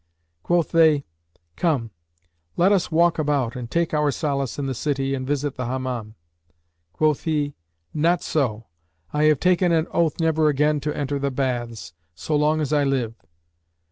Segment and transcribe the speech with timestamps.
[0.41, 1.05] Quoth they,
[1.55, 1.91] "Come,
[2.57, 6.15] let us walk about and take our solace in the city and visit the Hammam."
[6.91, 7.53] Quoth he,
[7.93, 8.65] "Not so:
[9.13, 12.83] I have taken an oath never again to enter the baths, so long as I
[12.83, 13.13] live."